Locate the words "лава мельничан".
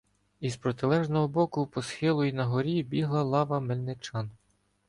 3.23-4.29